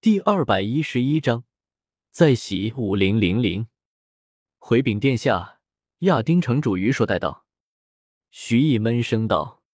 [0.00, 1.42] 第二百一十一章，
[2.12, 3.66] 再袭五零零零。
[4.58, 5.60] 回禀殿下，
[5.98, 7.46] 亚丁城主于硕带到。
[8.30, 9.64] 徐毅闷声道：“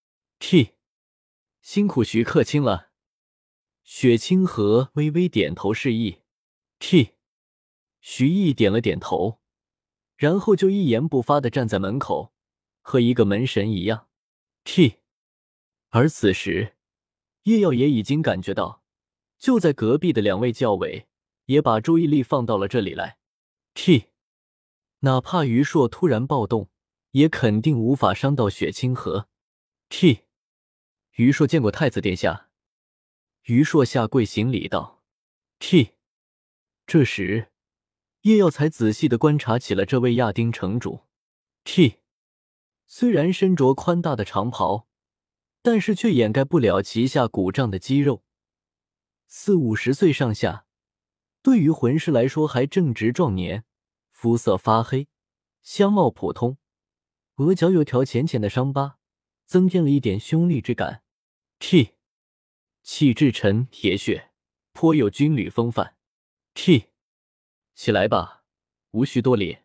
[0.40, 0.76] 替，
[1.60, 2.90] 辛苦徐客卿了。”
[3.84, 6.22] 雪清河微微点头示意。
[6.78, 7.16] 替，
[8.00, 9.42] 徐毅点了点头，
[10.16, 12.32] 然后就一言不发的站在门口，
[12.80, 14.08] 和一个门神一样。
[14.64, 15.00] 替，
[15.90, 16.76] 而此时，
[17.42, 18.83] 叶耀也已经感觉到。
[19.44, 21.06] 就在隔壁的两位教委
[21.44, 23.18] 也把注意力放到了这里来。
[23.74, 24.06] T，
[25.00, 26.70] 哪怕于硕突然暴动，
[27.10, 29.28] 也肯定无法伤到雪清河。
[29.90, 30.20] T，
[31.16, 32.48] 于硕见过太子殿下。
[33.42, 35.02] 于硕下跪行礼道
[35.58, 35.90] ：“T。”
[36.88, 37.50] 这时，
[38.22, 41.00] 叶耀才仔细的观察起了这位亚丁城主。
[41.64, 41.96] T，
[42.86, 44.88] 虽然身着宽大的长袍，
[45.60, 48.23] 但是却掩盖不了旗下鼓胀的肌肉。
[49.26, 50.66] 四五十岁上下，
[51.42, 53.64] 对于魂师来说还正值壮年，
[54.10, 55.08] 肤色发黑，
[55.62, 56.56] 相貌普通，
[57.36, 58.98] 额角有条浅浅的伤疤，
[59.44, 61.02] 增添了一点凶厉之感。
[61.58, 61.94] T，
[62.82, 64.30] 气质沉铁血，
[64.72, 65.96] 颇有军旅风范。
[66.54, 66.90] T，
[67.74, 68.44] 起来吧，
[68.92, 69.58] 无需多礼。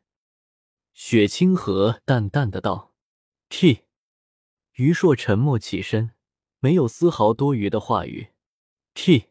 [0.93, 2.93] 雪清河淡淡的道。
[3.47, 3.83] T，
[4.73, 6.11] 于硕沉默起身，
[6.59, 8.29] 没有丝毫多余的话语。
[8.93, 9.28] T。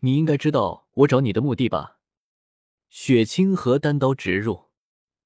[0.00, 1.98] 你应该知道我找你的目的吧？
[2.88, 4.70] 雪清河单刀直入。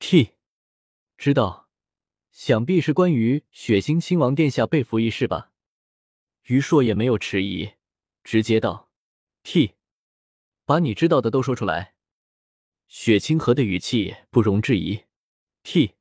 [0.01, 0.33] T，
[1.17, 1.69] 知道，
[2.31, 5.53] 想必是关于雪星亲王殿下被俘一事吧？
[6.45, 7.75] 于硕也没有迟疑，
[8.23, 8.91] 直接道
[9.45, 9.75] ：“T，
[10.65, 11.95] 把你知道的都说出来。”
[12.89, 15.05] 雪清河的语气不容置疑。
[15.63, 15.95] T，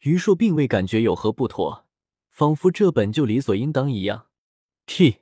[0.00, 1.86] 于硕并未感觉有何不妥，
[2.28, 4.28] 仿佛这本就理所应当一样。
[4.84, 5.20] T，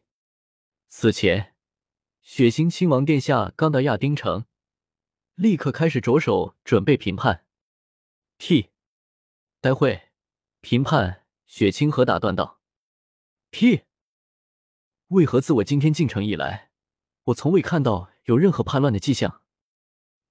[0.88, 1.53] 此前。
[2.24, 4.46] 血腥亲王殿下刚到亚丁城，
[5.34, 7.46] 立刻开始着手准备评判。
[8.38, 8.70] T，
[9.60, 10.08] 待会
[10.62, 11.26] 评判。
[11.46, 12.62] 雪清河打断道
[13.50, 13.82] ：“T，
[15.08, 16.70] 为何自我今天进城以来，
[17.24, 19.42] 我从未看到有任何叛乱的迹象？”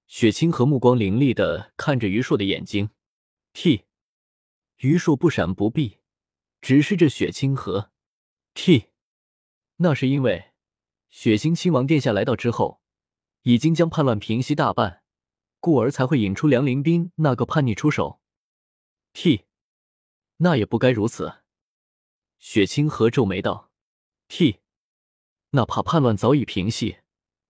[0.08, 2.90] 雪清河目光凌厉的看着于硕的眼睛。
[3.52, 3.84] T，
[4.78, 6.00] 于硕不闪不避，
[6.60, 7.92] 直视着雪清河。
[8.52, 8.88] T，
[9.76, 10.50] 那是因为。
[11.14, 12.80] 血腥亲王殿下来到之后，
[13.42, 15.04] 已经将叛乱平息大半，
[15.60, 18.20] 故而才会引出梁林斌那个叛逆出手。
[19.12, 19.44] T，
[20.38, 21.42] 那也不该如此。
[22.40, 23.70] 雪清河皱眉道
[24.26, 24.58] ：“T，
[25.50, 26.98] 哪怕叛乱早已平息，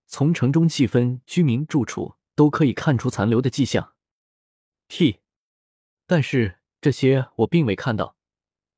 [0.07, 3.95] 从城中气氛、居民住处都可以看出残留的迹象。
[4.89, 5.21] T，
[6.07, 8.19] 但是这些我并未看到，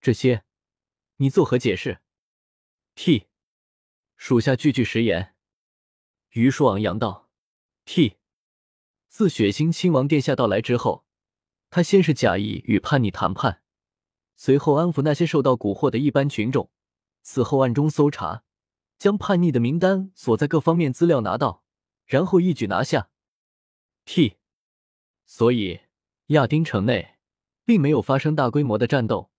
[0.01, 0.45] 这些
[1.17, 2.01] 你作何解释
[2.95, 3.27] ？T。”
[4.17, 5.35] 属下句句实言。”
[6.31, 7.31] 于叔昂扬道
[7.85, 8.17] ：“T，
[9.09, 11.07] 自血腥亲王殿下到来之后，
[11.71, 13.63] 他先是假意与叛逆谈判，
[14.37, 16.71] 随后安抚那些受到蛊惑的一般群众，
[17.23, 18.45] 此后暗中搜查，
[18.99, 21.65] 将叛逆的名单所在各方面资料拿到，
[22.05, 23.09] 然后一举拿下。
[24.05, 24.37] T，
[25.25, 25.81] 所以
[26.27, 27.17] 亚丁城内
[27.65, 29.31] 并没有发生大规模的战斗，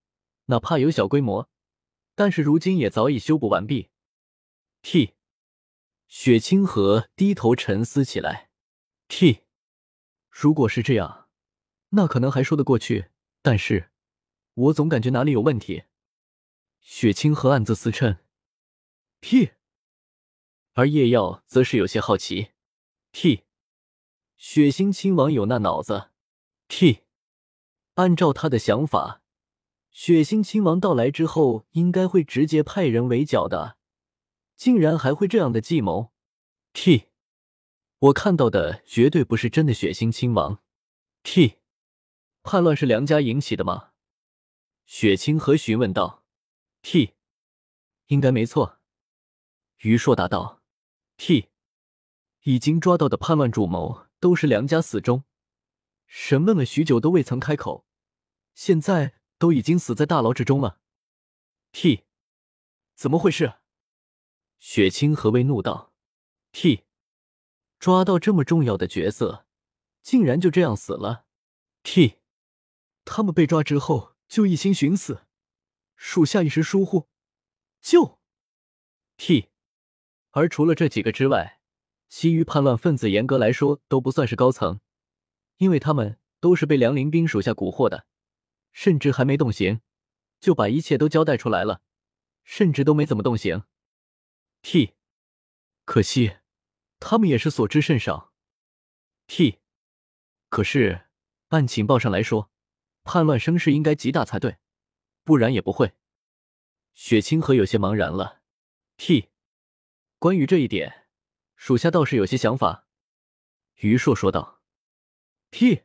[0.46, 1.48] 哪怕有小规模，
[2.14, 3.90] 但是如今也早已修补完毕。”
[4.82, 5.14] T，
[6.06, 8.50] 雪清河低头沉思起来。
[9.08, 9.42] T，
[10.30, 11.28] 如果是这样，
[11.90, 13.10] 那可能还说得过去。
[13.42, 13.90] 但是，
[14.54, 15.84] 我总感觉哪里有问题。
[16.80, 18.18] 雪清河暗自思忖。
[19.20, 19.52] T，
[20.74, 22.50] 而叶耀则是有些好奇。
[23.12, 23.44] T，
[24.36, 26.10] 血腥亲王有那脑子。
[26.68, 27.04] T，
[27.94, 29.22] 按照他的想法，
[29.90, 33.77] 血腥亲王到来之后，应该会直接派人围剿的。
[34.58, 36.12] 竟然还会这样的计谋
[36.72, 37.10] ？T，
[38.00, 40.60] 我看到的绝对不是真的血腥亲王。
[41.22, 41.58] T，
[42.42, 43.92] 叛乱是梁家引起的吗？
[44.84, 46.24] 雪清河询问道。
[46.82, 47.14] T，
[48.06, 48.80] 应该没错。
[49.78, 50.60] 于硕答道。
[51.16, 51.50] T，
[52.42, 55.22] 已经抓到的叛乱主谋都是梁家死忠，
[56.08, 57.86] 审问了许久都未曾开口，
[58.56, 60.80] 现在都已经死在大牢之中了。
[61.70, 62.06] T，
[62.96, 63.54] 怎么回事？
[64.58, 65.92] 雪清河微怒道
[66.52, 66.84] ：“T，
[67.78, 69.46] 抓到这么重要的角色，
[70.02, 71.24] 竟然就这样死了。
[71.82, 72.16] T，
[73.04, 75.22] 他们被抓之后就一心寻死，
[75.96, 77.08] 属下一时疏忽，
[77.80, 78.18] 就
[79.16, 79.48] T。
[80.30, 81.60] 而除了这几个之外，
[82.08, 84.80] 其余叛乱分子严格来说都不算是高层，
[85.58, 88.06] 因为他们都是被梁林兵属下蛊惑的，
[88.72, 89.80] 甚至还没动刑，
[90.40, 91.82] 就把一切都交代出来了，
[92.42, 93.62] 甚至都没怎么动刑。”
[94.62, 94.94] T，
[95.84, 96.38] 可惜，
[97.00, 98.32] 他们也是所知甚少。
[99.26, 99.60] T，
[100.48, 101.06] 可是
[101.48, 102.50] 按情报上来说，
[103.04, 104.58] 叛乱声势应该极大才对，
[105.24, 105.94] 不然也不会。
[106.94, 108.42] 雪清河有些茫然了。
[108.96, 109.30] T，
[110.18, 111.06] 关于这一点，
[111.54, 112.86] 属下倒是有些想法。
[113.76, 114.62] 于硕说道。
[115.50, 115.84] T，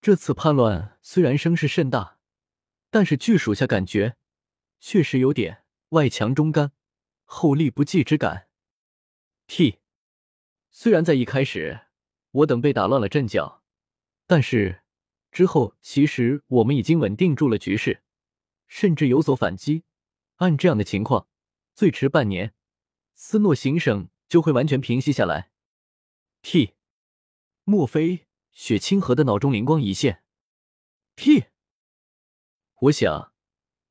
[0.00, 2.20] 这次叛乱虽然声势甚大，
[2.90, 4.16] 但是据属下感觉，
[4.78, 6.72] 确实有点外强中干，
[7.30, 8.48] 后力不济之感。
[9.46, 9.80] T，
[10.70, 11.82] 虽然在一开始
[12.30, 13.62] 我等被打乱了阵脚，
[14.26, 14.82] 但是
[15.30, 18.02] 之后其实我们已经稳定住了局势，
[18.66, 19.84] 甚至有所反击。
[20.36, 21.28] 按这样的情况，
[21.74, 22.54] 最迟半年，
[23.14, 25.50] 斯诺行省就会完全平息下来。
[26.40, 26.74] T，
[27.64, 30.22] 莫非雪清河的脑中灵光一现
[31.14, 31.44] ？T，
[32.80, 33.34] 我想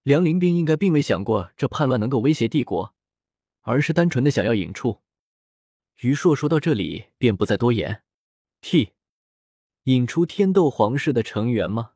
[0.01, 2.95] 梁林兵应该并未想过这叛乱能够威胁帝国，
[3.67, 5.01] 而是单纯的想要引出。
[5.97, 8.01] 于硕说到这里便不再多言。
[8.61, 8.93] T，
[9.83, 11.91] 引出天斗皇室的成员吗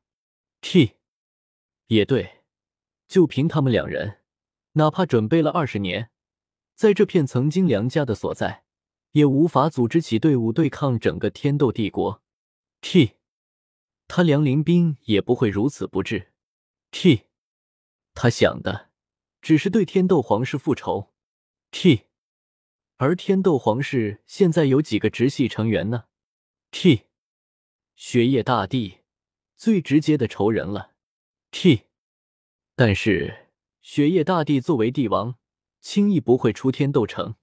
[0.60, 0.98] ？T，
[1.88, 2.42] 也对，
[3.08, 4.20] 就凭他们两人。
[4.74, 6.12] 哪怕准备了二十年，
[6.76, 8.66] 在这片曾经梁家的所在，
[9.12, 12.22] 也无法组织起队伍对抗整个天斗帝国。
[12.82, 13.14] T，
[14.10, 16.34] 他梁林斌也不会如此不智。
[16.92, 17.28] T，
[18.14, 18.90] 他想的
[19.42, 21.11] 只是对天斗皇室复仇。
[21.72, 22.04] T，
[22.98, 26.06] 而天斗皇室现在有几个直系成员呢
[26.70, 27.08] ？T，
[27.96, 29.00] 雪夜大帝，
[29.56, 30.92] 最直接的仇人了。
[31.50, 31.88] T，
[32.76, 33.48] 但是。
[33.84, 35.40] 雪夜大帝作为帝王，
[35.80, 37.34] 轻易不会出天斗城，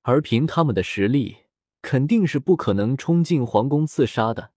[0.00, 1.44] 而凭他们的实力，
[1.82, 4.54] 肯定是不可能冲进皇宫刺杀的，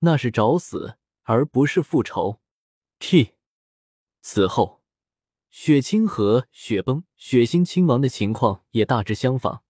[0.00, 2.40] 那是找死，而不是复仇。
[2.98, 3.34] T，
[4.20, 4.82] 此后，
[5.56, 9.62] 雪清河、雪崩、雪星亲王的情况也大致相仿。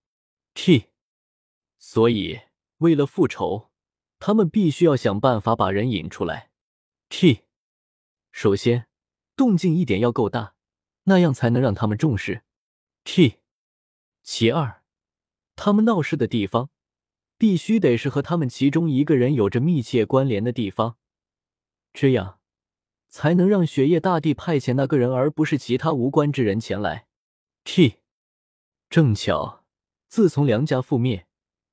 [0.54, 0.86] T，
[1.78, 2.40] 所以
[2.78, 3.70] 为了复仇，
[4.18, 6.50] 他们必须要想办法把人引出来。
[7.10, 7.42] T，
[8.32, 8.86] 首先
[9.36, 10.54] 动静一点要够大。
[11.02, 12.44] 那样才能让他们重视。
[13.04, 13.40] T，
[14.22, 14.82] 其二，
[15.54, 16.70] 他们闹事的地方
[17.36, 20.96] 必须得是和他们其中一个人有着密切关联的地方，
[21.92, 22.40] 这样
[23.14, 27.06] 才能让雪夜大帝派遣那个人，而不是其他无关之人前来。
[27.62, 27.98] T，
[28.90, 29.64] 正巧，
[30.08, 31.28] 自从梁家覆灭，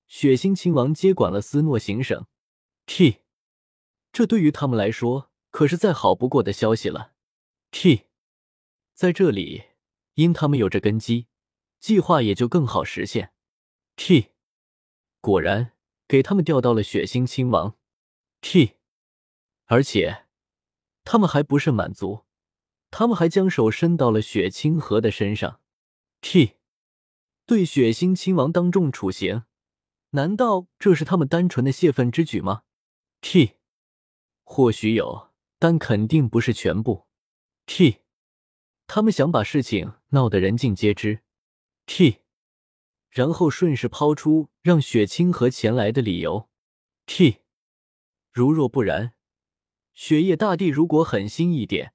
[0.06, 2.28] 血腥亲王接管了斯诺行省。
[2.86, 3.22] T，
[4.14, 7.14] 这对于他们来说可是再好不过的消息了。
[7.72, 8.04] T。
[8.94, 9.64] 在这里，
[10.14, 11.26] 因他们有着根基，
[11.80, 13.34] 计划也就更好实现。
[13.96, 14.28] T，
[15.20, 15.72] 果然
[16.08, 17.76] 给他们调到了血腥亲王。
[18.42, 18.76] T，
[19.66, 20.26] 而且
[21.04, 22.26] 他们还不是满足，
[22.90, 25.60] 他们还将手伸到了雪清河的身上。
[26.22, 26.58] T，
[27.46, 29.44] 对血腥亲王当众处刑，
[30.12, 32.64] 难道这是他们单纯的泄愤之举吗
[33.22, 33.58] ？T，
[34.44, 37.08] 或许有，但肯定不是全部。
[37.66, 37.98] T。
[38.94, 41.22] 他们想把事情闹得人尽皆知
[41.86, 42.24] ，T，
[43.10, 46.50] 然后顺势抛出让雪清河前来的理由
[47.06, 47.38] ，T，
[48.34, 49.14] 如若不然，
[50.04, 51.94] 雪夜大帝如果狠心一点，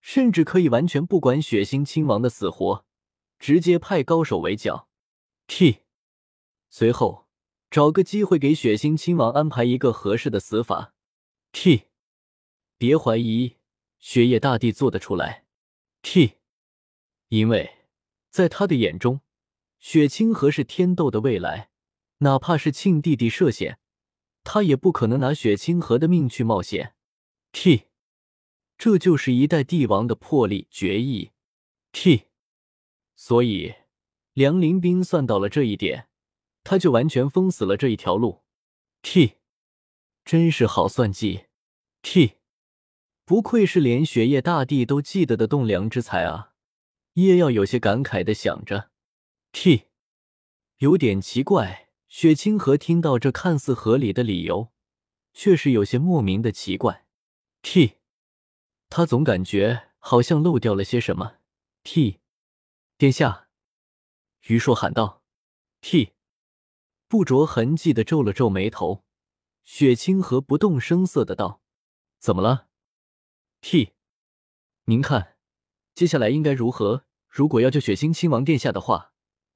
[0.00, 2.84] 甚至可以完全不管血腥亲王的死活，
[3.40, 4.88] 直接派高手围剿
[5.48, 5.78] ，T，
[6.70, 7.26] 随后
[7.68, 10.94] 找个机会给血腥亲王安排一个合适的死法
[11.50, 11.86] ，T，
[12.78, 13.56] 别怀疑
[13.98, 15.44] 雪夜大帝做得出来。
[16.00, 16.34] T，
[17.26, 17.78] 因为
[18.30, 19.20] 在他的眼中，
[19.80, 21.70] 雪清河是天斗的未来，
[22.18, 23.80] 哪怕是庆弟弟涉险，
[24.44, 26.94] 他也不可能拿雪清河的命去冒险。
[27.52, 27.84] T，
[28.76, 31.30] 这就是一代帝王的魄力决议。
[31.92, 32.24] T，
[33.14, 33.74] 所以
[34.32, 36.08] 梁林斌算到了这一点，
[36.64, 38.42] 他就完全封死了这一条路。
[39.02, 39.34] T，
[40.24, 41.46] 真是好算计。
[42.02, 42.38] T。
[43.24, 46.54] 不愧是连雪夜大帝都记得的栋梁之才啊！
[47.14, 48.90] 叶耀有些感慨的想着。
[49.52, 49.84] T，
[50.78, 51.90] 有点奇怪。
[52.08, 54.72] 雪清河听到这看似合理的理由，
[55.32, 57.06] 却是有些莫名的奇怪。
[57.62, 57.98] T，
[58.90, 61.36] 他总感觉好像漏掉了些什么。
[61.84, 62.20] T，
[62.98, 63.48] 殿下，
[64.48, 65.22] 于硕喊道。
[65.80, 66.12] T，
[67.08, 69.04] 不着痕迹的皱了皱眉头。
[69.64, 71.62] 雪清河不动声色的道
[72.18, 72.68] ：“怎么了？”
[73.62, 73.92] T，
[74.86, 75.36] 您看，
[75.94, 77.06] 接下来应该如何？
[77.28, 79.12] 如果要救血腥亲王殿下的话，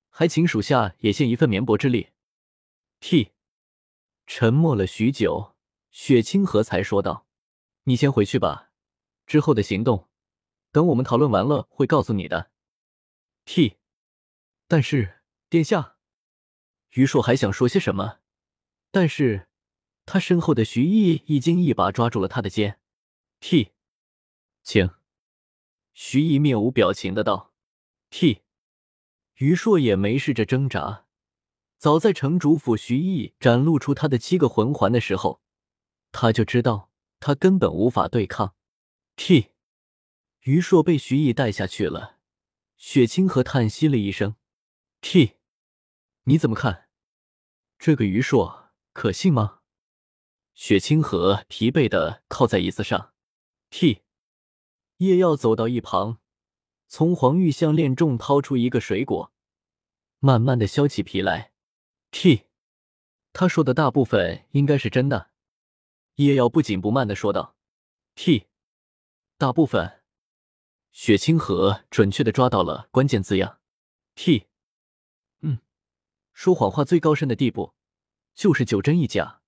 [0.09, 2.11] 还请属下也献一份绵薄之力。
[3.01, 3.33] T，
[4.27, 5.57] 沉默了许久，
[5.91, 7.26] 雪清河才说道
[7.89, 8.71] ：“你先回去吧，
[9.27, 10.09] 之后的行动，
[10.73, 12.51] 等我们讨论完了会告诉你的。”
[13.47, 13.77] T，
[14.67, 15.97] 但是殿下，
[16.95, 18.19] 于硕还想说些什么，
[18.91, 19.49] 但是
[20.05, 22.81] 他身后的徐毅已经一把抓住了他的肩。
[23.39, 23.71] T，
[24.65, 24.91] 请。
[25.95, 27.55] 徐毅面无表情的道
[28.11, 28.43] ：“T。”
[29.39, 31.07] 于硕也没试着挣扎。
[31.79, 35.41] 早在城主府，徐毅展露出他的七个魂环的时候，
[36.11, 36.91] 他就知道
[37.21, 38.55] 他根本无法对抗。
[39.17, 39.53] T，
[40.41, 42.19] 于硕被徐毅带下去了。
[42.77, 44.37] 雪清河叹息了一声
[45.01, 45.37] ：“T，
[46.25, 46.89] 你怎么看？
[47.79, 49.61] 这个于硕可信吗？”
[50.55, 53.13] 雪清河疲惫的靠在椅子上。
[53.71, 54.03] T。
[54.99, 56.21] 叶耀走到一旁，
[56.89, 59.31] 从黄玉项链中掏出一个水果，
[60.21, 61.53] 慢慢的削起皮来。
[62.11, 62.45] T，
[63.35, 65.31] 他说的大部分应该是真的。
[66.17, 67.57] 叶耀不紧不慢的说道。
[68.15, 68.47] T，
[69.39, 70.03] 大部分。
[70.93, 73.61] 雪清河准确的抓到了关键字样。
[74.15, 74.47] T，
[75.41, 75.59] 嗯，
[76.33, 77.75] 说谎话最高深的地步，
[78.35, 79.41] 就是九真一假。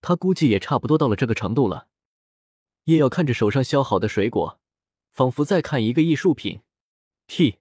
[0.00, 1.88] 他估计也差不多到了这个程度了。
[2.84, 4.60] 叶耀看着手上削好的水果。
[5.10, 6.60] 仿佛在看一个艺术品。
[7.26, 7.58] T，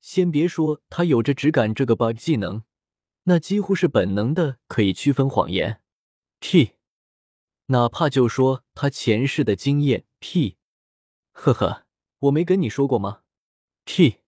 [0.00, 2.62] 先别说他有着直感这个 bug 技能，
[3.24, 5.82] 那几乎是本能的，可以区分谎言。
[6.38, 6.74] T，
[7.70, 10.04] 哪怕就说他前世的经验。
[10.18, 10.58] T，
[11.30, 11.86] 呵呵，
[12.18, 13.22] 我没跟你说过吗
[13.84, 14.22] ？T，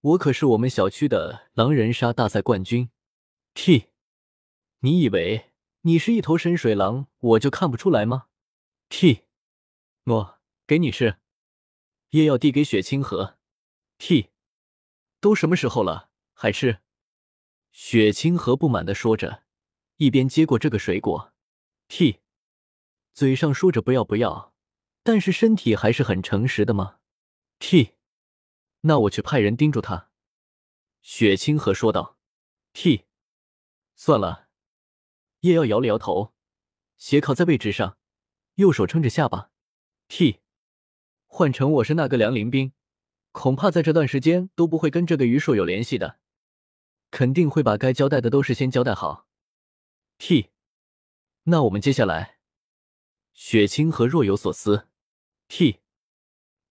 [0.00, 2.90] 我可是我们小区的狼人杀大赛冠军。
[3.52, 3.90] T，
[4.80, 5.52] 你以为
[5.82, 8.28] 你是一头深水狼，我就看不出来吗
[8.88, 9.24] ？T，
[10.04, 11.18] 我给你试。
[12.10, 13.36] 叶耀递给雪清河
[13.98, 14.30] ，T，
[15.20, 16.80] 都什么时候了还吃？
[17.72, 19.42] 雪清河不满的说着，
[19.96, 21.32] 一边接过这个水果
[21.88, 22.20] ，T，
[23.14, 24.52] 嘴上说着不要不要，
[25.04, 26.98] 但是身体还是很诚实的吗
[27.60, 27.92] ？T，
[28.80, 30.10] 那我去派人盯住他。
[31.00, 32.18] 雪清河说道
[32.72, 33.04] ，T，
[33.94, 34.48] 算了。
[35.40, 36.34] 叶耀摇了摇头，
[36.96, 37.98] 斜靠在位置上，
[38.54, 39.52] 右手撑着下巴
[40.08, 40.40] ，T。
[41.26, 42.72] 换成我是那个梁林兵，
[43.30, 46.18] 恐怕在这段时间都不会跟这个于硕有联系的，
[47.12, 49.28] 肯定会把该交代的都是先交代好。
[50.18, 50.50] T，
[51.44, 52.33] 那我们接下来，
[53.34, 54.88] 雪清河若有所思。
[55.48, 55.80] T，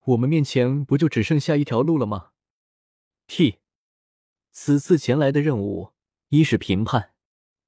[0.06, 2.32] 我们面前不就只剩下一条路了吗
[3.28, 3.60] ？T，
[4.52, 5.92] 此次前来的任务
[6.30, 7.14] 一是评判。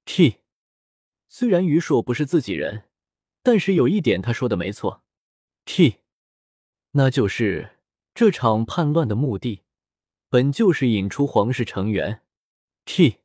[0.06, 0.40] T，
[1.28, 2.90] 虽然于硕不是自己人，
[3.44, 5.04] 但是有一点他说的没错。
[5.66, 6.00] T。
[6.92, 7.80] 那就是
[8.14, 9.64] 这场叛乱的目的，
[10.30, 12.22] 本就是引出皇室成员。
[12.86, 13.18] T，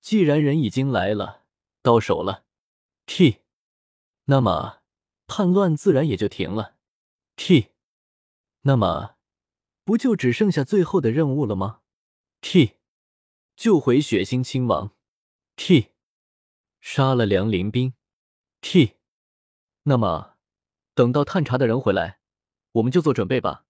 [0.00, 1.42] 既然人已经来了，
[1.82, 2.44] 到手了
[3.06, 3.40] ，T，
[4.26, 4.82] 那么
[5.26, 6.76] 叛乱自然也就停了。
[7.36, 7.72] T，
[8.62, 9.16] 那么
[9.84, 11.80] 不就只剩下最后的任务了吗
[12.40, 12.76] ？T，
[13.56, 14.94] 救回血腥亲王。
[15.56, 15.92] T，
[16.80, 17.94] 杀了梁林兵。
[18.60, 18.96] T，
[19.84, 20.36] 那么
[20.94, 22.20] 等到探查的人回来。
[22.72, 23.64] 我们就做准备吧。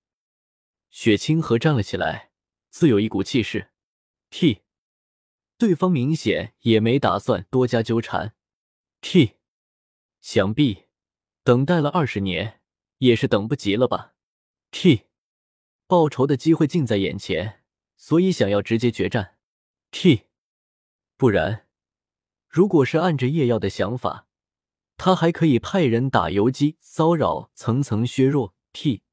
[0.91, 2.33] 雪清河站了起来，
[2.71, 3.71] 自有一股气势。
[4.31, 4.63] T，
[5.57, 8.35] 对方明显也没打算多加纠缠。
[9.01, 9.37] T，
[10.27, 10.87] 想必
[11.45, 12.61] 等待了二十年，
[12.99, 14.15] 也是等不及了吧
[14.73, 15.03] ？T，
[15.87, 17.63] 报仇的机会近在眼前，
[17.97, 19.37] 所以想要直接决战。
[19.93, 20.25] T，
[21.17, 21.69] 不然，
[22.49, 24.27] 如果是按着叶耀的想法，
[24.97, 28.57] 他还可以派人打游击，骚扰，层层削弱。
[28.73, 29.05] T，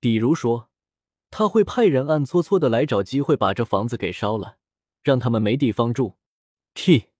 [0.00, 0.68] 比如说，
[1.30, 4.58] 他会派人暗搓搓的来找机会把这房子给烧了，
[5.04, 6.16] 让他们没地方住。
[6.74, 7.10] T，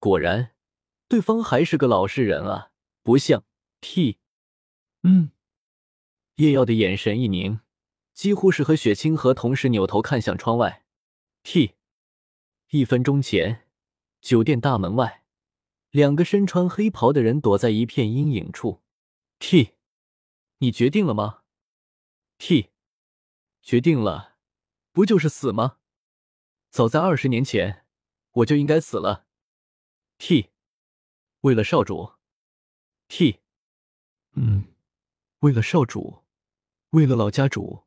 [0.00, 0.50] 果然，
[1.08, 2.70] 对方还是个老实人啊，
[3.02, 3.44] 不像
[3.80, 4.18] T。
[5.02, 5.30] 嗯，
[6.36, 7.60] 叶耀的眼神一凝，
[8.12, 10.84] 几乎是和雪清河同时扭头看向窗外。
[11.42, 11.74] T，
[12.70, 13.66] 一分钟前，
[14.20, 15.24] 酒店大门外，
[15.90, 18.82] 两个身穿黑袍的人躲在一片阴影处。
[19.38, 19.74] T。
[20.58, 21.42] 你决定了吗
[22.38, 22.70] ？T，
[23.60, 24.36] 决定了，
[24.92, 25.78] 不就是死吗？
[26.70, 27.84] 早在二十年前，
[28.30, 29.26] 我就应该死了。
[30.16, 30.52] T，
[31.44, 32.10] 为了少主。
[33.06, 33.40] T，
[34.32, 34.74] 嗯，
[35.40, 36.24] 为了少主，
[36.90, 37.84] 为了老家主，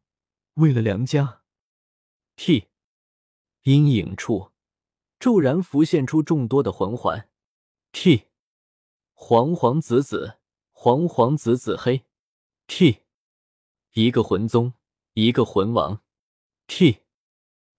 [0.54, 1.42] 为了梁家。
[2.36, 2.68] T，
[3.64, 4.52] 阴影处
[5.20, 7.32] 骤然浮现出众多的魂环。
[7.92, 8.28] T，
[9.16, 10.38] 黄黄紫紫，
[10.72, 12.06] 黄黄紫紫黑。
[12.68, 13.06] T，
[13.94, 14.76] 一个魂宗，
[15.14, 16.04] 一个魂王。
[16.68, 17.00] T，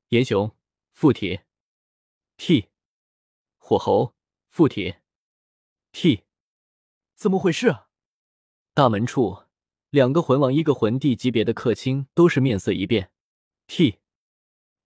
[0.09, 0.57] 炎熊
[0.91, 1.39] 附体。
[2.37, 2.69] T，
[3.59, 4.17] 火猴
[4.49, 4.97] 附体。
[5.93, 6.25] T，
[7.15, 7.75] 怎么回事？
[8.75, 9.45] 大门处，
[9.91, 13.11] 两个魂王，一个魂帝级别的客卿都是面色一变。
[13.67, 13.99] T，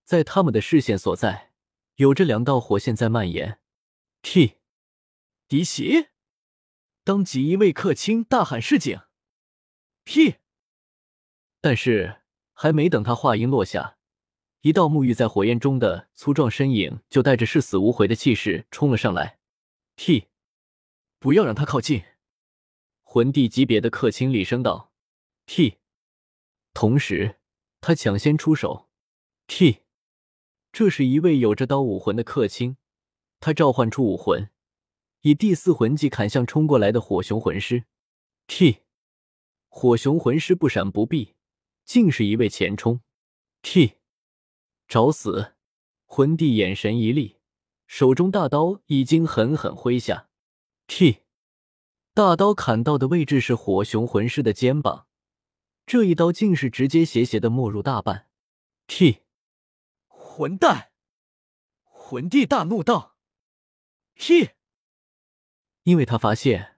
[0.04, 1.52] 在他们的视线所在，
[1.96, 3.60] 有着两道火线在蔓延。
[4.22, 4.58] T，
[5.48, 6.08] 敌袭！
[7.04, 9.00] 当即一位客卿大喊示警。
[10.04, 10.36] T，
[11.60, 12.22] 但是
[12.54, 13.98] 还没等他话音落下，
[14.62, 19.40] 一道沐浴在火焰中的粗壮身影就带着视死无回的气势冲了上来。
[19.96, 20.28] T，
[21.22, 22.02] 不要让他靠近！
[23.04, 24.92] 魂帝级别的客卿厉声道。
[25.46, 25.78] T，
[26.74, 27.38] 同时
[27.80, 28.88] 他抢先出手。
[29.46, 29.82] T。
[30.72, 32.76] 这是一位有着刀武魂的客卿，
[33.38, 34.50] 他召唤出武魂，
[35.20, 37.84] 以第四魂技砍向冲过来的火熊魂师。
[38.48, 38.78] T，
[39.68, 41.36] 火熊魂师不闪不避，
[41.84, 43.00] 竟是一位前冲。
[43.62, 43.98] T，
[44.88, 45.54] 找死！
[46.04, 47.36] 魂帝眼神一厉，
[47.86, 50.30] 手中大刀已经狠狠挥下。
[50.94, 51.22] T，
[52.12, 55.06] 大刀砍到的位置是火熊魂师的肩膀，
[55.86, 58.28] 这一刀竟是直接斜斜的没入大半。
[58.86, 59.22] T。
[60.06, 60.92] 混蛋！
[61.82, 63.16] 魂帝大怒道
[64.14, 64.54] ：“嘿！”
[65.84, 66.76] 因为他发现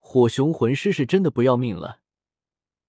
[0.00, 2.00] 火熊魂师是真的不要命了，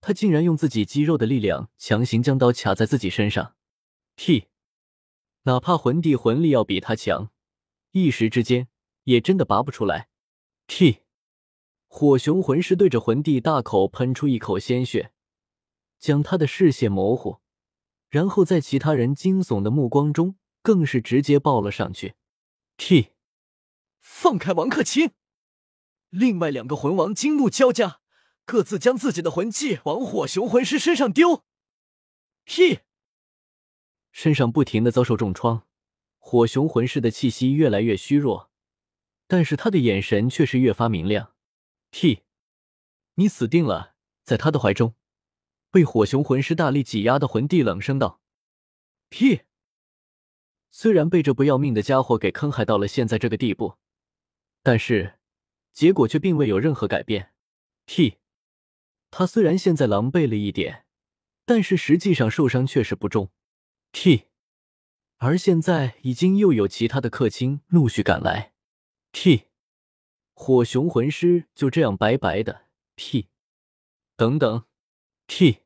[0.02, 3.56] 他竟然用自己肌肉的力量强行将刀卡在自己身上。
[4.16, 4.48] T，
[5.44, 7.30] 哪怕魂帝魂力要比他强，
[7.92, 8.70] 一时之间
[9.04, 10.07] 也真的拔不出来。
[10.68, 11.00] T，
[11.88, 15.12] 火熊魂师对着魂帝大口喷出一口鲜血，
[15.98, 17.40] 将他的视线模糊。
[18.10, 22.16] 然后在其他人惊悚的目光中，更是直接抱了上去。
[22.76, 23.14] T，
[24.00, 25.12] 放开王克勤！
[26.10, 28.02] 另外两个魂王惊怒交加，
[28.46, 31.44] 各自将自己的魂技往火熊魂师身上丢。
[32.46, 32.80] T，
[34.12, 35.68] 身上不停的遭受重创，
[36.18, 38.52] 火熊魂师的气息越来越虚弱，
[39.27, 41.34] 但是他的眼神却是越发明亮。
[41.91, 42.24] T，
[43.15, 44.96] 你死定了，在他的怀中。
[45.69, 48.22] 被火熊魂师大力挤压的魂帝冷声道
[49.12, 49.41] ：“：“T，！
[50.72, 53.75] 虽然被这不要命的家伙给坑害到了现在这个地步，
[54.63, 55.19] 但是
[55.74, 57.33] 结果却并未有任何改变。
[57.85, 58.18] T，
[59.11, 60.85] 他虽然现在狼狈了一点，
[61.46, 63.29] 但是实际上受伤确实不重。
[63.92, 64.27] T，
[65.18, 68.53] 而现在已经又有其他的客卿陆续赶来。
[69.20, 69.48] T，
[70.36, 72.68] 火熊魂师就这样白白的。
[72.96, 73.30] T，
[74.16, 74.68] 等等。”
[75.25, 75.64] T，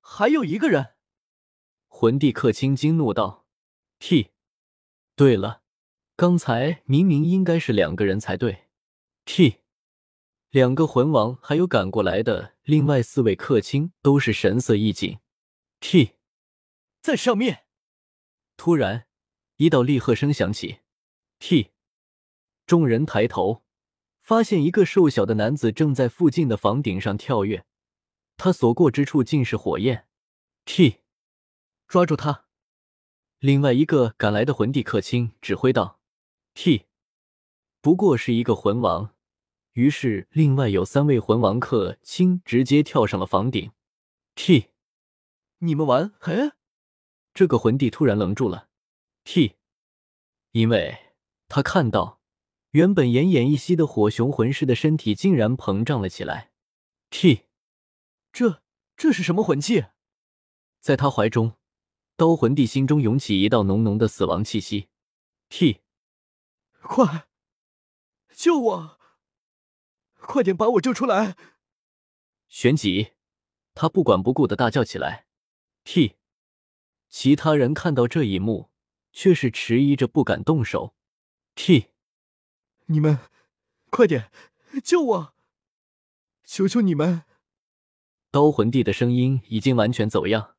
[0.00, 0.94] 还有一个人。
[1.88, 3.44] 魂帝客卿惊怒道
[3.98, 4.30] ：“T，
[5.16, 5.64] 对了，
[6.14, 8.68] 刚才明明应该是两个人才对。
[9.24, 9.62] ”T，
[10.50, 15.18] 两个魂王还有赶过来的另外四位客卿都是神色一紧。
[15.80, 16.12] T，
[17.02, 17.64] 在上面。
[18.56, 19.08] 突然，
[19.56, 20.78] 一道厉喝声响起。
[21.40, 21.72] T，
[22.70, 23.64] 众人抬头，
[24.20, 27.66] 发现一个瘦小的男子正在附近的房顶上跳跃。
[28.36, 30.06] 他所过之处尽是火焰
[30.64, 31.00] ，T，
[31.88, 32.44] 抓住他！
[33.40, 35.98] 另外一个赶来的魂帝客卿指挥道
[36.54, 36.86] ：“T，
[37.80, 39.16] 不过是一个魂王。”
[39.74, 43.72] 于是，另外有三位魂王客卿直接跳上了房顶。
[44.36, 44.66] T，
[45.58, 46.12] 你们玩？
[46.20, 46.52] 嘿！
[47.34, 48.68] 这个魂帝突然愣住了。
[49.24, 49.56] T，
[50.52, 50.96] 因为
[51.48, 52.19] 他看到
[52.70, 56.52] 原本奄奄一息的火熊魂师的身体竟然膨胀了起来。
[57.10, 57.46] T。
[58.32, 58.62] 这
[58.96, 59.86] 这是什么魂技？
[60.78, 61.56] 在他怀中，
[62.16, 64.88] 刀魂帝心中涌起一道浓浓的死亡气息。
[65.48, 65.80] T，
[66.80, 67.28] 快
[68.32, 68.98] 救我！
[70.14, 71.36] 快点把我救出来！
[72.46, 73.14] 旋即，
[73.74, 75.26] 他不管不顾的大叫起来。
[75.82, 76.14] T，
[77.08, 78.70] 其他人看到这一幕，
[79.12, 80.94] 却是迟疑着不敢动手。
[81.56, 81.89] T，
[82.90, 83.20] 你们
[83.90, 84.32] 快点
[84.82, 85.34] 救我！
[86.42, 87.22] 求求你们！
[88.32, 90.56] 刀魂帝的声音已经完全走样。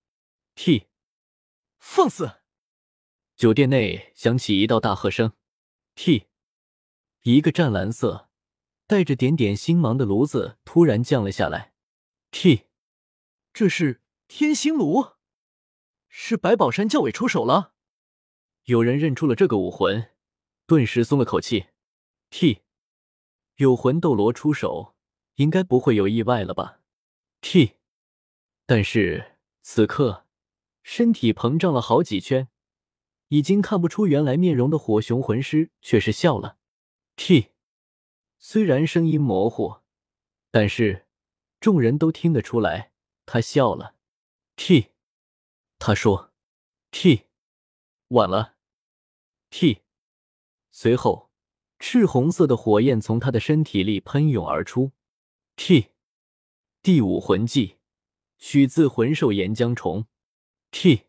[0.55, 0.87] T，
[1.77, 2.37] 放肆！
[3.35, 5.33] 酒店内响起一道大喝声。
[5.95, 6.27] T，
[7.23, 8.29] 一个湛蓝色、
[8.87, 11.73] 带着点点星芒的炉子突然降了下来。
[12.31, 12.67] T，
[13.51, 15.15] 这是天星炉，
[16.07, 17.73] 是白宝山教委出手了。
[18.63, 20.11] 有人认出了这个武魂，
[20.65, 21.70] 顿时松了口气。
[22.31, 22.61] T，
[23.57, 24.95] 有魂斗罗出手，
[25.35, 26.79] 应该不会有意外了吧
[27.41, 27.75] ？T，
[28.65, 30.25] 但是此刻
[30.81, 32.47] 身体膨胀了好几圈，
[33.27, 36.57] 已经看不出原来面容的火熊魂师却是笑了。
[37.17, 37.49] T，
[38.39, 39.81] 虽然声音模糊，
[40.49, 41.05] 但是
[41.59, 42.93] 众人都听得出来
[43.25, 43.95] 他笑了。
[44.55, 44.91] T，
[45.77, 46.31] 他说
[46.91, 47.25] ：“T，
[48.07, 48.55] 晚了。
[49.49, 49.81] ”T，
[50.71, 51.30] 随后
[51.81, 54.91] 赤红色的火焰从他的身体里喷涌而出。
[55.55, 55.87] T。
[56.83, 57.77] 第五魂技，
[58.37, 60.05] 取自魂兽岩浆虫。
[60.69, 61.07] T，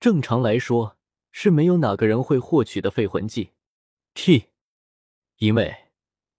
[0.00, 0.96] 正常来说
[1.30, 3.50] 是没有哪个人会获取的废魂技。
[4.14, 4.46] T，
[5.36, 5.90] 因为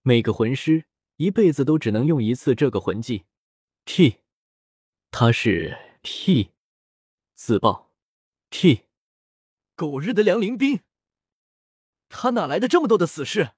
[0.01, 0.85] 每个魂师
[1.17, 3.25] 一辈子都只能用一次这个魂技。
[3.85, 4.21] T，
[5.11, 6.49] 他是 T，
[7.35, 7.91] 自爆
[8.49, 8.85] T，
[9.75, 10.79] 狗日的梁林兵，
[12.17, 13.51] 他哪来的这么多的死士？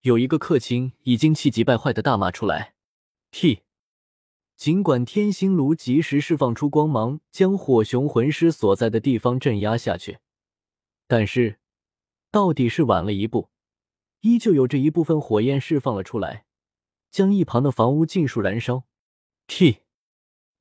[0.00, 2.74] 有一个客卿已经气急败坏的大骂出来。
[3.30, 3.62] T，
[4.56, 10.18] 尽管天星炉及时释放出光芒，将火熊魂师所在的地方镇压下去，
[11.06, 11.60] 但是
[12.32, 13.50] 到底是晚了一步，
[14.22, 16.44] 依旧有着一部分火焰释放了出来，
[17.12, 18.84] 将一旁的房屋尽数燃烧。
[19.46, 19.82] T，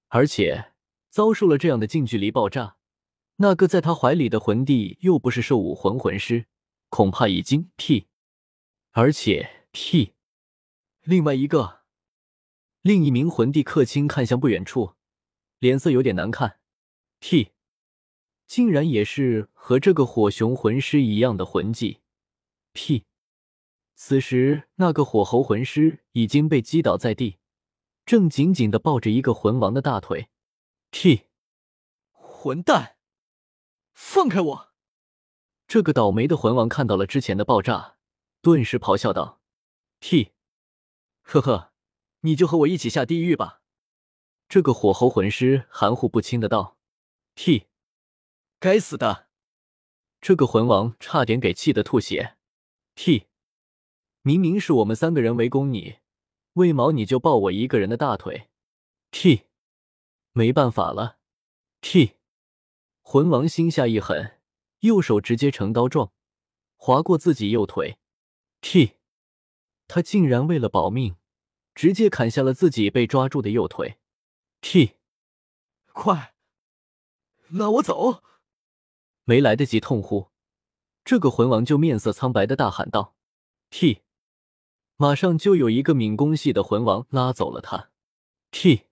[0.10, 0.74] 而且
[1.10, 2.78] 遭受了这样的近距离爆炸，
[3.38, 6.46] 那个在他怀里的魂帝又不是兽武魂魂师，
[6.92, 8.10] 恐怕已经 T。
[8.92, 10.14] 而且 T，
[11.02, 11.84] 另外一个，
[12.82, 14.96] 另一名魂帝客卿看向不远处，
[15.60, 16.60] 脸色有点难看。
[17.22, 17.54] T，
[18.46, 22.02] 竟然也是和这个火熊魂师一样的魂技。
[22.74, 23.06] T，
[23.96, 27.38] 此时那个火猴魂师已经被击倒在地，
[28.06, 30.28] 正紧紧的抱着一个魂王的大腿。
[30.92, 31.28] T，
[32.12, 32.98] 混蛋，
[33.94, 34.71] 放开我！
[35.72, 37.96] 这个倒霉的魂王看到了之前的爆炸。
[38.42, 39.40] 顿时咆哮道
[40.02, 40.34] ：“T，
[41.22, 41.72] 呵呵，
[42.24, 43.62] 你就和我一起下地狱吧！”
[44.50, 46.78] 这个火候魂师含糊不清的道
[47.36, 47.68] ：“T，
[48.60, 49.30] 该死的！”
[50.20, 52.36] 这个魂王差点给气得吐血。
[52.96, 53.28] T，
[54.24, 56.00] 明明是我们三个人围攻你，
[56.56, 58.50] 为毛你就抱我一个人的大腿
[59.12, 59.46] ？T，
[60.34, 61.20] 没办法了。
[61.80, 62.18] T，
[63.02, 64.41] 魂王心下一狠，
[64.82, 66.12] 右手直接成刀状，
[66.76, 67.98] 划过自己右腿。
[68.62, 68.98] T，
[69.88, 71.16] 他竟然为了保命，
[71.74, 73.98] 直接砍下了自己被抓住的右腿。
[74.62, 74.98] T，
[75.94, 76.36] 快，
[77.50, 78.24] 拉我走！
[79.24, 80.30] 没来得及痛呼，
[81.04, 83.16] 这个魂王就面色苍白的大喊道
[83.70, 84.02] ：“T！”
[84.98, 87.90] 马上就有一个敏攻系的魂王拉走了他。
[88.52, 88.88] T，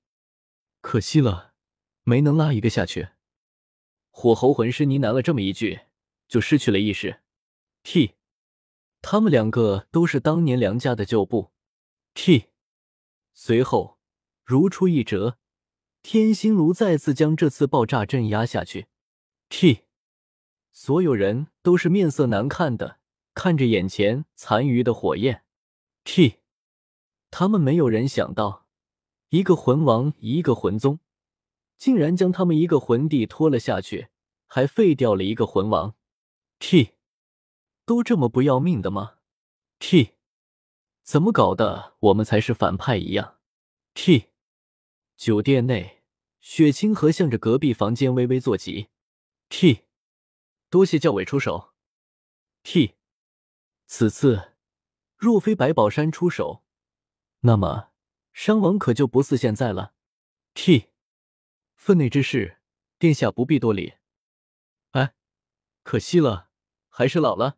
[0.82, 1.54] 可惜了，
[2.04, 3.10] 没能拉一个下去。
[4.20, 5.80] 火猴魂师呢喃了这么一句，
[6.28, 7.22] 就失去了意识。
[7.84, 8.16] T。
[9.02, 11.52] 他们两个都是当年梁家的旧部。
[12.14, 12.48] T，
[13.34, 13.98] 随后
[14.44, 15.38] 如出一辙，
[16.04, 18.88] 天星炉再次将这次爆炸镇压下去。
[19.48, 19.86] T，
[20.74, 23.00] 所有人都是面色难看的
[23.34, 25.46] 看着眼前残余的火焰。
[26.04, 26.40] T，
[27.32, 28.66] 他们没有人想到，
[29.30, 31.00] 一个魂王，一个魂宗，
[31.80, 34.10] 竟然将他们一个魂帝拖了下去，
[34.46, 35.96] 还废掉了一个魂王。
[36.60, 36.92] T。
[37.86, 39.16] 都这么不要命的吗
[39.80, 40.12] ？T，
[41.02, 41.96] 怎么搞的？
[42.02, 43.40] 我们才是反派一样。
[43.96, 44.26] T，
[45.18, 46.04] 酒店内，
[46.40, 48.90] 雪清河向着隔壁房间微微坐起。
[49.50, 49.86] T，
[50.70, 51.72] 多谢教委出手。
[52.62, 52.94] T，
[53.88, 54.54] 此次
[55.16, 56.64] 若非白宝山出手，
[57.40, 57.90] 那么
[58.34, 59.94] 伤亡可就不似现在了。
[60.54, 60.90] T，
[61.80, 62.58] 分内之事，
[63.00, 63.94] 殿下不必多礼。
[64.92, 65.16] 哎，
[65.82, 66.50] 可惜了，
[66.90, 67.58] 还是老了。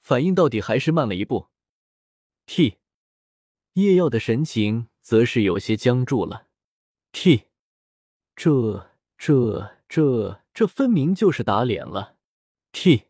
[0.00, 1.50] 反应到底还是慢了一步。
[2.46, 2.78] T，
[3.74, 6.48] 叶耀的神情则是有些僵住了。
[7.12, 7.50] T，
[8.34, 12.16] 这、这、这、这分明就是打脸了。
[12.72, 13.08] T，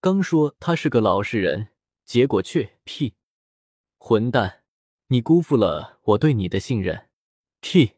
[0.00, 1.70] 刚说他是个老实人，
[2.04, 3.16] 结果却 P，
[3.98, 4.62] 混蛋，
[5.08, 7.10] 你辜负了我对你的信任。
[7.60, 7.96] T，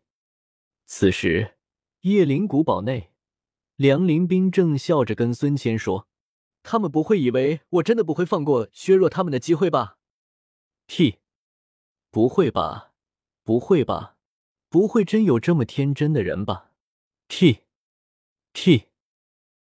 [0.87, 1.58] 此时
[2.09, 3.11] 叶灵古堡内，
[3.77, 6.09] 梁林斌正笑着跟孙谦说。
[6.63, 9.99] 他们不会以为我真的不会放过削弱他们的机会吧
[10.87, 11.19] ？T，
[12.11, 12.93] 不会吧？
[13.45, 14.17] 不会吧？
[14.71, 16.71] 不会真有这么天真的人吧
[17.29, 18.88] ？T，T，